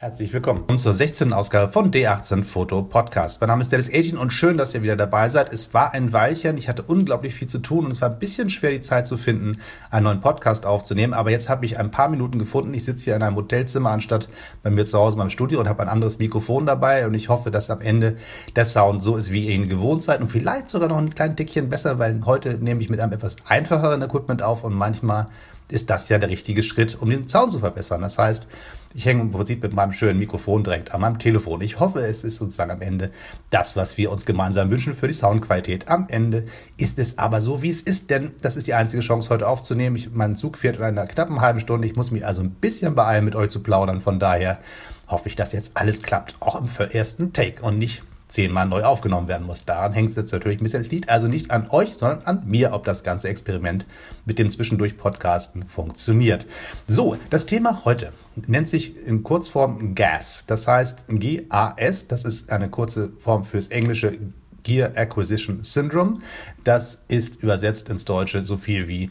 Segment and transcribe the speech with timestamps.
[0.00, 1.32] Herzlich willkommen zur 16.
[1.32, 3.40] Ausgabe von D18 Foto Podcast.
[3.40, 5.52] Mein Name ist Dennis Agin und schön, dass ihr wieder dabei seid.
[5.52, 8.48] Es war ein Weilchen, ich hatte unglaublich viel zu tun und es war ein bisschen
[8.48, 9.58] schwer, die Zeit zu finden,
[9.90, 11.14] einen neuen Podcast aufzunehmen.
[11.14, 12.72] Aber jetzt habe ich ein paar Minuten gefunden.
[12.74, 14.28] Ich sitze hier in einem Hotelzimmer anstatt
[14.62, 17.28] bei mir zu Hause in meinem Studio und habe ein anderes Mikrofon dabei und ich
[17.28, 18.18] hoffe, dass am Ende
[18.54, 21.34] der Sound so ist, wie ihr ihn gewohnt seid und vielleicht sogar noch ein klein
[21.34, 25.26] Dickchen besser, weil heute nehme ich mit einem etwas einfacheren Equipment auf und manchmal
[25.70, 28.00] ist das ja der richtige Schritt, um den Sound zu verbessern.
[28.00, 28.46] Das heißt,
[28.94, 31.60] ich hänge im Prinzip mit meinem schönen Mikrofon direkt an meinem Telefon.
[31.60, 33.10] Ich hoffe, es ist sozusagen am Ende
[33.50, 35.88] das, was wir uns gemeinsam wünschen für die Soundqualität.
[35.88, 36.46] Am Ende
[36.78, 39.96] ist es aber so, wie es ist, denn das ist die einzige Chance, heute aufzunehmen.
[39.96, 41.86] Ich, mein Zug fährt in einer knappen halben Stunde.
[41.86, 44.00] Ich muss mich also ein bisschen beeilen, mit euch zu plaudern.
[44.00, 44.58] Von daher
[45.06, 49.28] hoffe ich, dass jetzt alles klappt, auch im ersten Take und nicht zehnmal neu aufgenommen
[49.28, 49.64] werden muss.
[49.64, 50.80] Daran hängt es jetzt natürlich ein bisschen.
[50.80, 53.86] Es liegt also nicht an euch, sondern an mir, ob das ganze Experiment
[54.24, 56.46] mit dem zwischendurch Podcasten funktioniert.
[56.86, 58.12] So, das Thema heute
[58.46, 60.44] nennt sich in Kurzform GAS.
[60.46, 62.08] Das heißt G-A-S.
[62.08, 64.18] Das ist eine kurze Form fürs englische
[64.62, 66.20] Gear Acquisition Syndrome.
[66.64, 69.10] Das ist übersetzt ins Deutsche so viel wie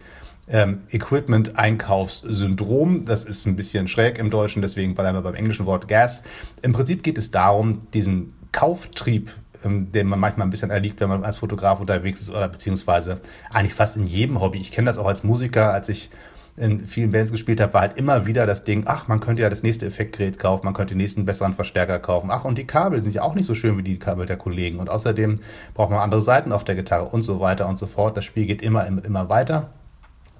[0.49, 3.05] ähm, Equipment-Einkaufssyndrom.
[3.05, 6.23] Das ist ein bisschen schräg im Deutschen, deswegen bleiben wir beim englischen Wort Gas.
[6.61, 11.09] Im Prinzip geht es darum, diesen Kauftrieb, ähm, den man manchmal ein bisschen erliegt, wenn
[11.09, 13.21] man als Fotograf unterwegs ist oder beziehungsweise
[13.53, 14.59] eigentlich fast in jedem Hobby.
[14.59, 16.09] Ich kenne das auch als Musiker, als ich
[16.57, 19.49] in vielen Bands gespielt habe, war halt immer wieder das Ding, ach, man könnte ja
[19.49, 22.31] das nächste Effektgerät kaufen, man könnte den nächsten besseren Verstärker kaufen.
[22.31, 24.79] Ach, und die Kabel sind ja auch nicht so schön wie die Kabel der Kollegen.
[24.79, 25.39] Und außerdem
[25.75, 28.17] braucht man andere Seiten auf der Gitarre und so weiter und so fort.
[28.17, 29.69] Das Spiel geht immer, immer, immer weiter.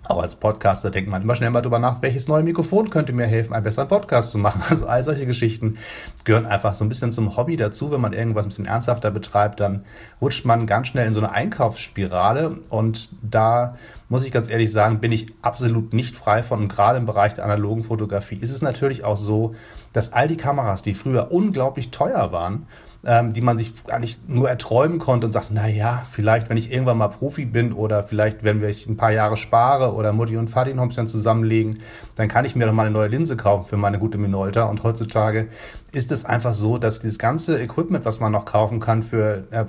[0.08, 3.25] Auch als Podcaster denkt man immer schnell mal drüber nach, welches neue Mikrofon könnte mir
[3.25, 4.61] helfen, einen besseren Podcast zu machen.
[4.69, 5.77] Also all solche Geschichten
[6.23, 7.91] gehören einfach so ein bisschen zum Hobby dazu.
[7.91, 9.85] Wenn man irgendwas ein bisschen ernsthafter betreibt, dann
[10.22, 12.58] rutscht man ganz schnell in so eine Einkaufsspirale.
[12.69, 13.78] Und da
[14.09, 16.61] muss ich ganz ehrlich sagen, bin ich absolut nicht frei von.
[16.61, 19.55] Und gerade im Bereich der analogen Fotografie ist es natürlich auch so,
[19.98, 22.67] dass all die Kameras, die früher unglaublich teuer waren,
[23.03, 26.72] ähm, die man sich eigentlich nur erträumen konnte und sagt, na ja, vielleicht, wenn ich
[26.72, 30.50] irgendwann mal Profi bin oder vielleicht, wenn ich ein paar Jahre spare oder Mutti und
[30.50, 31.80] Vati noch ein zusammenlegen,
[32.13, 34.66] dann kann ich mir doch mal eine neue Linse kaufen für meine gute Minolta.
[34.66, 35.47] Und heutzutage
[35.91, 39.66] ist es einfach so, dass dieses ganze Equipment, was man noch kaufen kann für äh,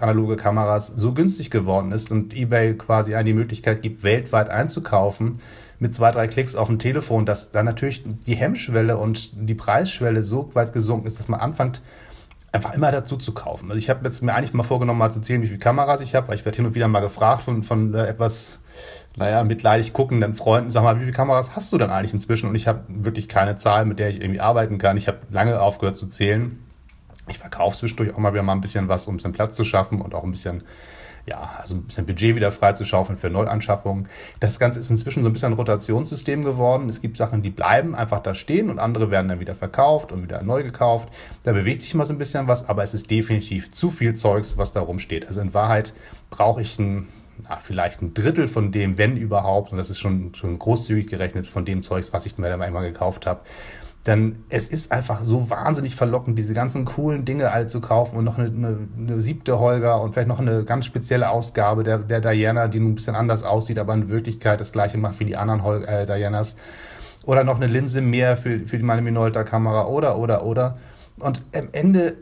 [0.00, 5.38] analoge Kameras, so günstig geworden ist und eBay quasi eine die Möglichkeit gibt, weltweit einzukaufen
[5.78, 10.22] mit zwei, drei Klicks auf dem Telefon, dass da natürlich die Hemmschwelle und die Preisschwelle
[10.22, 11.82] so weit gesunken ist, dass man anfängt,
[12.52, 13.70] einfach immer dazu zu kaufen.
[13.70, 16.14] Also ich habe jetzt mir eigentlich mal vorgenommen, mal zu zählen, wie viele Kameras ich
[16.14, 18.58] habe, ich werde hin und wieder mal gefragt von, von äh, etwas,
[19.16, 22.48] naja, mitleidig guckenden Freunden, sag mal, wie viele Kameras hast du denn eigentlich inzwischen?
[22.48, 24.96] Und ich habe wirklich keine Zahl, mit der ich irgendwie arbeiten kann.
[24.96, 26.58] Ich habe lange aufgehört zu zählen.
[27.28, 29.64] Ich verkaufe zwischendurch auch mal wieder mal ein bisschen was, um ein bisschen Platz zu
[29.64, 30.62] schaffen und auch ein bisschen
[31.26, 34.08] ja, also ein bisschen Budget wieder freizuschaufeln für Neuanschaffungen.
[34.38, 36.88] Das Ganze ist inzwischen so ein bisschen ein Rotationssystem geworden.
[36.88, 40.22] Es gibt Sachen, die bleiben einfach da stehen und andere werden dann wieder verkauft und
[40.22, 41.08] wieder neu gekauft.
[41.42, 44.56] Da bewegt sich mal so ein bisschen was, aber es ist definitiv zu viel Zeugs,
[44.56, 45.26] was da rumsteht.
[45.26, 45.92] Also in Wahrheit
[46.30, 47.08] brauche ich ein
[47.42, 51.46] na, vielleicht ein Drittel von dem, wenn überhaupt, und das ist schon, schon großzügig gerechnet
[51.46, 53.40] von dem Zeugs, was ich mir dann einmal gekauft habe,
[54.06, 58.24] denn es ist einfach so wahnsinnig verlockend, diese ganzen coolen Dinge alle zu kaufen und
[58.24, 62.20] noch eine, eine, eine siebte Holger und vielleicht noch eine ganz spezielle Ausgabe der, der
[62.20, 65.64] Diana, die ein bisschen anders aussieht, aber in Wirklichkeit das gleiche macht wie die anderen
[65.64, 66.56] Hol äh, Dianas.
[67.24, 70.78] Oder noch eine Linse mehr für, für meine Minolta-Kamera oder, oder, oder.
[71.18, 72.14] Und am Ende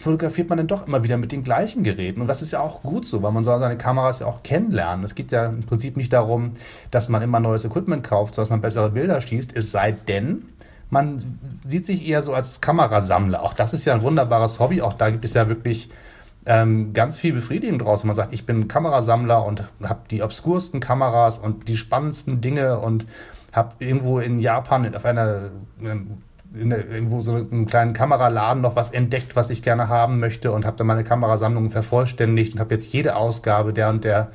[0.00, 2.20] fotografiert man dann doch immer wieder mit den gleichen Geräten.
[2.20, 5.04] Und das ist ja auch gut so, weil man soll seine Kameras ja auch kennenlernen.
[5.04, 6.52] Es geht ja im Prinzip nicht darum,
[6.90, 9.56] dass man immer neues Equipment kauft, sondern dass man bessere Bilder schießt.
[9.56, 10.44] Es sei denn,
[10.90, 11.22] man
[11.66, 13.42] sieht sich eher so als Kamerasammler.
[13.42, 14.82] Auch das ist ja ein wunderbares Hobby.
[14.82, 15.90] Auch da gibt es ja wirklich
[16.46, 18.04] ähm, ganz viel Befriedigung draus.
[18.04, 23.06] Man sagt, ich bin Kamerasammler und habe die obskursten Kameras und die spannendsten Dinge und
[23.52, 25.50] habe irgendwo in Japan auf einer
[25.82, 26.18] ähm,
[26.54, 30.52] in der, irgendwo so einen kleinen Kameraladen noch was entdeckt, was ich gerne haben möchte
[30.52, 34.30] und habe dann meine Kamerasammlung vervollständigt und habe jetzt jede Ausgabe der und der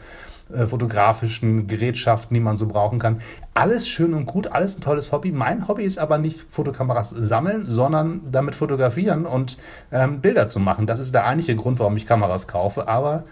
[0.54, 3.22] äh, fotografischen Gerätschaften, die man so brauchen kann.
[3.54, 5.32] Alles schön und gut, alles ein tolles Hobby.
[5.32, 9.58] Mein Hobby ist aber nicht Fotokameras sammeln, sondern damit fotografieren und
[9.92, 10.88] ähm, Bilder zu machen.
[10.88, 12.88] Das ist der eigentliche Grund, warum ich Kameras kaufe.
[12.88, 13.24] Aber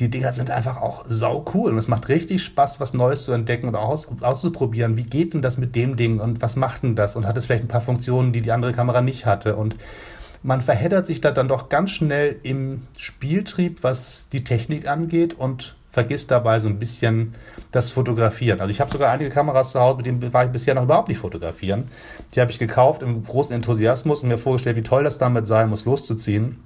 [0.00, 3.32] die Dinger sind einfach auch sau cool und es macht richtig Spaß, was Neues zu
[3.32, 4.96] entdecken und aus, auszuprobieren.
[4.96, 7.46] Wie geht denn das mit dem Ding und was macht denn das und hat es
[7.46, 9.76] vielleicht ein paar Funktionen, die die andere Kamera nicht hatte und
[10.42, 15.76] man verheddert sich da dann doch ganz schnell im Spieltrieb, was die Technik angeht und
[15.90, 17.34] vergisst dabei so ein bisschen
[17.72, 18.60] das Fotografieren.
[18.60, 21.08] Also ich habe sogar einige Kameras zu Hause, mit denen war ich bisher noch überhaupt
[21.08, 21.88] nicht fotografieren.
[22.34, 25.70] Die habe ich gekauft im großen Enthusiasmus und mir vorgestellt, wie toll das damit sein
[25.70, 26.62] muss, loszuziehen.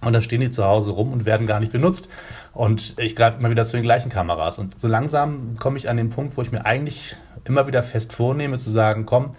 [0.00, 2.08] Und dann stehen die zu Hause rum und werden gar nicht benutzt.
[2.52, 4.58] Und ich greife immer wieder zu den gleichen Kameras.
[4.58, 8.12] Und so langsam komme ich an den Punkt, wo ich mir eigentlich immer wieder fest
[8.12, 9.32] vornehme, zu sagen, komm,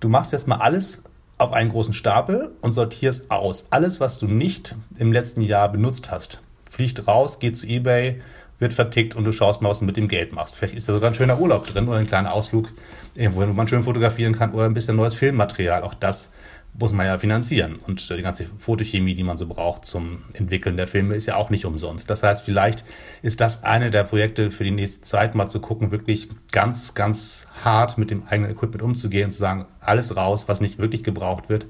[0.00, 1.04] du machst jetzt mal alles
[1.36, 3.66] auf einen großen Stapel und sortierst aus.
[3.70, 8.20] Alles, was du nicht im letzten Jahr benutzt hast, fliegt raus, geht zu eBay,
[8.58, 10.56] wird vertickt und du schaust mal, was du mit dem Geld machst.
[10.56, 12.70] Vielleicht ist da sogar ein schöner Urlaub drin oder ein kleiner Ausflug,
[13.14, 15.82] irgendwo, wo man schön fotografieren kann oder ein bisschen neues Filmmaterial.
[15.82, 16.32] Auch das
[16.78, 17.76] muss man ja finanzieren.
[17.86, 21.50] Und die ganze Fotochemie, die man so braucht zum Entwickeln der Filme, ist ja auch
[21.50, 22.08] nicht umsonst.
[22.08, 22.84] Das heißt, vielleicht
[23.22, 27.48] ist das eine der Projekte für die nächste Zeit, mal zu gucken, wirklich ganz, ganz
[27.64, 31.48] hart mit dem eigenen Equipment umzugehen und zu sagen, alles raus, was nicht wirklich gebraucht
[31.48, 31.66] wird.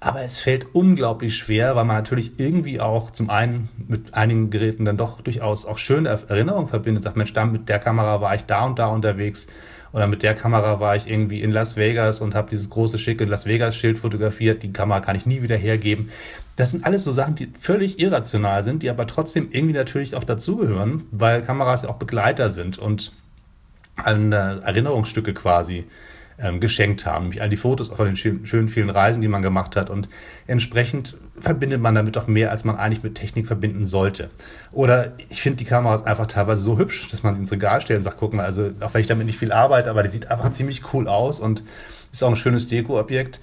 [0.00, 4.84] Aber es fällt unglaublich schwer, weil man natürlich irgendwie auch zum einen mit einigen Geräten
[4.84, 7.02] dann doch durchaus auch schöne Erinnerungen verbindet.
[7.02, 9.48] Sagt, Mensch, da mit der Kamera war ich da und da unterwegs
[9.92, 13.24] oder mit der Kamera war ich irgendwie in Las Vegas und habe dieses große, schicke
[13.24, 14.62] Las Vegas-Schild fotografiert.
[14.62, 16.10] Die Kamera kann ich nie wieder hergeben.
[16.56, 20.24] Das sind alles so Sachen, die völlig irrational sind, die aber trotzdem irgendwie natürlich auch
[20.24, 23.12] dazugehören, weil Kameras ja auch Begleiter sind und
[23.96, 25.84] Erinnerungsstücke quasi
[26.40, 29.76] ähm, geschenkt haben, nämlich all die Fotos von den schönen vielen Reisen, die man gemacht
[29.76, 29.90] hat.
[29.90, 30.08] Und
[30.46, 34.30] entsprechend verbindet man damit doch mehr, als man eigentlich mit Technik verbinden sollte.
[34.72, 37.98] Oder ich finde die Kameras einfach teilweise so hübsch, dass man sie ins Regal stellt
[37.98, 40.30] und sagt, guck mal, also auch wenn ich damit nicht viel arbeite, aber die sieht
[40.30, 41.62] einfach ziemlich cool aus und
[42.12, 43.40] ist auch ein schönes Deko-Objekt.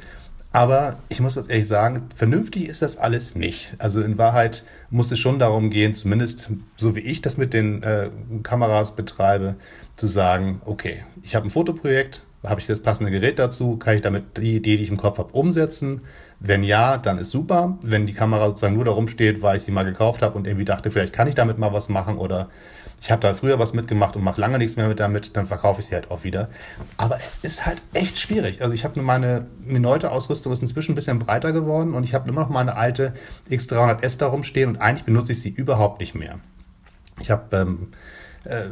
[0.56, 3.74] Aber ich muss das ehrlich sagen, vernünftig ist das alles nicht.
[3.78, 7.84] Also in Wahrheit muss es schon darum gehen, zumindest so wie ich das mit den
[7.84, 8.10] äh,
[8.42, 9.56] Kameras betreibe,
[9.98, 13.78] zu sagen, okay, ich habe ein Fotoprojekt, habe ich das passende Gerät dazu?
[13.78, 16.02] Kann ich damit die Idee, die ich im Kopf habe, umsetzen?
[16.40, 17.78] Wenn ja, dann ist super.
[17.82, 20.66] Wenn die Kamera sozusagen nur da rumsteht, weil ich sie mal gekauft habe und irgendwie
[20.66, 22.50] dachte, vielleicht kann ich damit mal was machen oder
[23.02, 25.82] ich habe da früher was mitgemacht und mache lange nichts mehr mit damit, dann verkaufe
[25.82, 26.50] ich sie halt auch wieder.
[26.98, 28.62] Aber es ist halt echt schwierig.
[28.62, 32.42] Also ich habe meine Minolta-Ausrüstung ist inzwischen ein bisschen breiter geworden und ich habe immer
[32.42, 33.14] noch meine alte
[33.50, 36.40] X300S da rumstehen und eigentlich benutze ich sie überhaupt nicht mehr.
[37.20, 37.88] Ich habe ähm,
[38.44, 38.66] äh,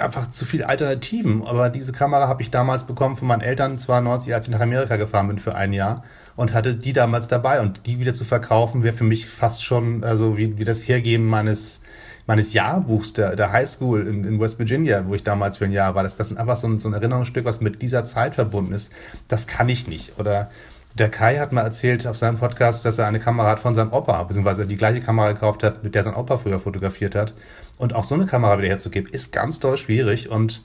[0.00, 1.46] einfach zu viele Alternativen.
[1.46, 4.96] Aber diese Kamera habe ich damals bekommen von meinen Eltern 92, als ich nach Amerika
[4.96, 6.04] gefahren bin für ein Jahr
[6.36, 7.60] und hatte die damals dabei.
[7.60, 11.26] Und die wieder zu verkaufen, wäre für mich fast schon, also wie, wie das Hergeben
[11.26, 11.80] meines,
[12.26, 15.94] meines Jahrbuchs der, der Highschool in, in West Virginia, wo ich damals für ein Jahr
[15.94, 16.02] war.
[16.02, 18.92] Das, das ist einfach so ein, so ein Erinnerungsstück, was mit dieser Zeit verbunden ist.
[19.26, 20.18] Das kann ich nicht.
[20.18, 20.50] Oder
[20.94, 23.92] der Kai hat mal erzählt auf seinem Podcast, dass er eine Kamera hat von seinem
[23.92, 27.34] Opa, beziehungsweise die gleiche Kamera gekauft hat, mit der sein Opa früher fotografiert hat.
[27.76, 30.30] Und auch so eine Kamera wieder herzugeben, ist ganz doll schwierig.
[30.30, 30.62] Und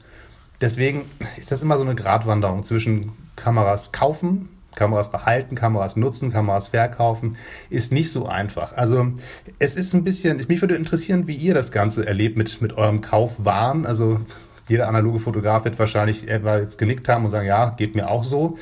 [0.62, 1.04] deswegen
[1.38, 7.38] ist das immer so eine Gratwanderung zwischen Kameras kaufen, Kameras behalten, Kameras nutzen, Kameras verkaufen,
[7.70, 8.76] ist nicht so einfach.
[8.76, 9.14] Also
[9.60, 13.02] es ist ein bisschen, mich würde interessieren, wie ihr das Ganze erlebt mit, mit eurem
[13.02, 13.86] Kaufwahn.
[13.86, 14.20] Also
[14.68, 18.24] jeder analoge Fotograf wird wahrscheinlich etwa jetzt genickt haben und sagen, ja, geht mir auch
[18.24, 18.58] so.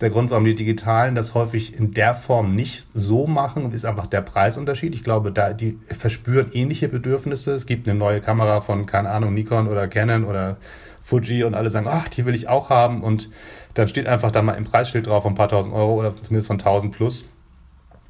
[0.00, 4.06] Der Grund, warum die Digitalen das häufig in der Form nicht so machen, ist einfach
[4.06, 4.94] der Preisunterschied.
[4.94, 7.52] Ich glaube, da die verspüren ähnliche Bedürfnisse.
[7.54, 10.56] Es gibt eine neue Kamera von, keine Ahnung, Nikon oder Canon oder
[11.02, 13.02] Fuji und alle sagen, ach, die will ich auch haben.
[13.02, 13.30] Und
[13.74, 16.48] dann steht einfach da mal im Preisschild drauf von ein paar tausend Euro oder zumindest
[16.48, 17.24] von 1000 plus.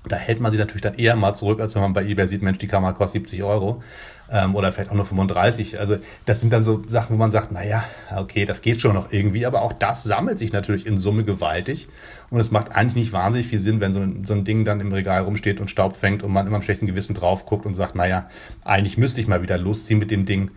[0.07, 2.43] Da hält man sich natürlich dann eher mal zurück, als wenn man bei eBay sieht,
[2.43, 3.83] Mensch, die Kamera kostet 70 Euro
[4.31, 5.81] ähm, oder vielleicht auch nur 35.
[5.81, 5.97] Also
[6.27, 7.85] das sind dann so Sachen, wo man sagt, naja,
[8.15, 11.89] okay, das geht schon noch irgendwie, aber auch das sammelt sich natürlich in Summe gewaltig
[12.31, 14.81] und es macht eigentlich nicht wahnsinnig viel Sinn, wenn so ein, so ein Ding dann
[14.81, 17.75] im Regal rumsteht und Staub fängt und man immer im schlechten Gewissen drauf guckt und
[17.75, 18.29] sagt, naja,
[18.65, 20.51] eigentlich müsste ich mal wieder losziehen mit dem Ding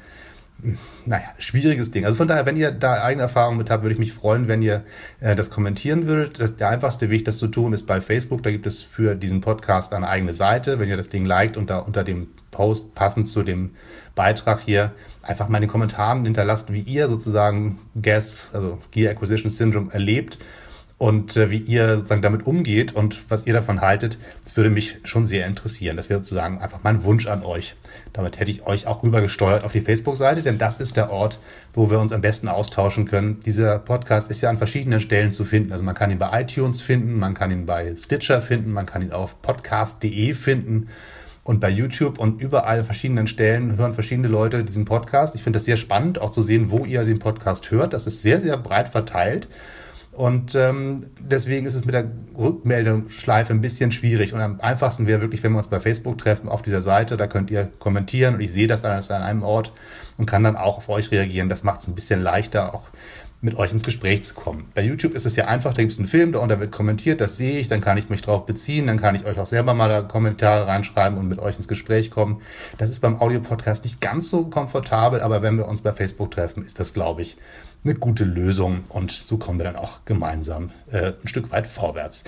[1.06, 2.06] naja, schwieriges Ding.
[2.06, 4.62] Also von daher, wenn ihr da eigene Erfahrungen mit habt, würde ich mich freuen, wenn
[4.62, 4.83] ihr
[5.19, 6.39] äh, das kommentieren würdet.
[6.39, 8.42] Das, der einfachste Weg, das zu tun, ist bei Facebook.
[8.42, 10.79] Da gibt es für diesen Podcast eine eigene Seite.
[10.79, 13.72] Wenn ihr das Ding liked und da unter dem Post passend zu dem
[14.15, 19.51] Beitrag hier einfach mal in den Kommentaren hinterlasst, wie ihr sozusagen GAS, also Gear Acquisition
[19.51, 20.39] Syndrome, erlebt
[20.98, 24.18] und äh, wie ihr sozusagen damit umgeht und was ihr davon haltet.
[24.44, 25.96] Das würde mich schon sehr interessieren.
[25.96, 27.75] Das wäre sozusagen einfach mein Wunsch an euch.
[28.13, 31.39] Damit hätte ich euch auch rübergesteuert auf die Facebook-Seite, denn das ist der Ort,
[31.74, 33.39] wo wir uns am besten austauschen können.
[33.46, 35.72] Dieser Podcast ist ja an verschiedenen Stellen zu finden.
[35.72, 39.04] Also man kann ihn bei iTunes finden, man kann ihn bei Stitcher finden, man kann
[39.04, 40.89] ihn auf podcast.de finden
[41.44, 45.36] und bei YouTube und überall verschiedenen Stellen hören verschiedene Leute diesen Podcast.
[45.36, 47.94] Ich finde das sehr spannend, auch zu sehen, wo ihr den Podcast hört.
[47.94, 49.48] Das ist sehr, sehr breit verteilt.
[50.17, 54.33] Und ähm, deswegen ist es mit der Rückmeldeschleife ein bisschen schwierig.
[54.33, 57.27] Und am einfachsten wäre wirklich, wenn wir uns bei Facebook treffen, auf dieser Seite, da
[57.27, 59.74] könnt ihr kommentieren und ich sehe das alles an einem Ort
[60.17, 61.50] und kann dann auch auf euch reagieren.
[61.50, 62.86] Das macht es ein bisschen leichter, auch
[63.39, 64.72] mit euch ins Gespräch zu kommen.
[64.74, 67.22] Bei YouTube ist es ja einfach, da gibt es einen Film, da unter wird kommentiert,
[67.22, 69.74] das sehe ich, dann kann ich mich drauf beziehen, dann kann ich euch auch selber
[69.75, 72.41] mal da Kommentare reinschreiben und mit euch ins Gespräch kommen.
[72.77, 76.65] Das ist beim Audio-Podcast nicht ganz so komfortabel, aber wenn wir uns bei Facebook treffen,
[76.65, 77.38] ist das, glaube ich,
[77.84, 82.24] eine gute Lösung und so kommen wir dann auch gemeinsam äh, ein Stück weit vorwärts.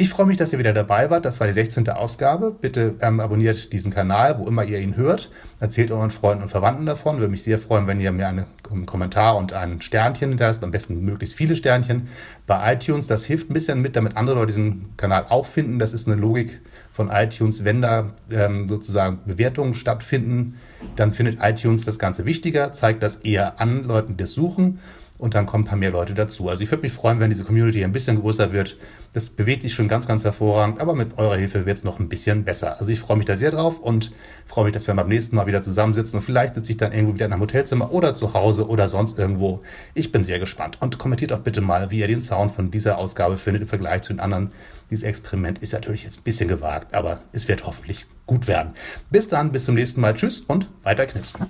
[0.00, 1.24] Ich freue mich, dass ihr wieder dabei wart.
[1.24, 1.88] Das war die 16.
[1.88, 2.52] Ausgabe.
[2.52, 5.32] Bitte ähm, abonniert diesen Kanal, wo immer ihr ihn hört.
[5.58, 7.16] Erzählt euren Freunden und Verwandten davon.
[7.16, 10.62] Würde mich sehr freuen, wenn ihr mir eine, einen Kommentar und ein Sternchen hinterlasst.
[10.62, 12.06] Am besten möglichst viele Sternchen
[12.46, 13.08] bei iTunes.
[13.08, 15.80] Das hilft ein bisschen mit, damit andere Leute diesen Kanal auch finden.
[15.80, 16.60] Das ist eine Logik
[16.92, 17.64] von iTunes.
[17.64, 20.60] Wenn da ähm, sozusagen Bewertungen stattfinden,
[20.94, 24.78] dann findet iTunes das Ganze wichtiger, zeigt das eher an Leuten, die das suchen
[25.18, 26.48] und dann kommen ein paar mehr Leute dazu.
[26.48, 28.76] Also ich würde mich freuen, wenn diese Community ein bisschen größer wird.
[29.12, 32.08] Das bewegt sich schon ganz, ganz hervorragend, aber mit eurer Hilfe wird es noch ein
[32.08, 32.78] bisschen besser.
[32.78, 34.12] Also ich freue mich da sehr drauf und
[34.46, 37.14] freue mich, dass wir beim nächsten Mal wieder zusammensitzen und vielleicht sitze ich dann irgendwo
[37.14, 39.62] wieder in einem Hotelzimmer oder zu Hause oder sonst irgendwo.
[39.94, 42.98] Ich bin sehr gespannt und kommentiert auch bitte mal, wie ihr den Sound von dieser
[42.98, 44.52] Ausgabe findet im Vergleich zu den anderen.
[44.90, 48.72] Dieses Experiment ist natürlich jetzt ein bisschen gewagt, aber es wird hoffentlich gut werden.
[49.10, 50.14] Bis dann, bis zum nächsten Mal.
[50.14, 51.46] Tschüss und weiter knipsen.